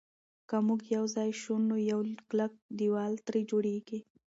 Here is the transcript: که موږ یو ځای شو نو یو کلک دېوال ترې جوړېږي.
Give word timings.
که 0.49 0.57
موږ 0.67 0.81
یو 0.95 1.05
ځای 1.15 1.29
شو 1.41 1.53
نو 1.69 1.75
یو 1.91 1.99
کلک 2.29 2.53
دېوال 2.77 3.13
ترې 3.25 3.41
جوړېږي. 3.49 3.99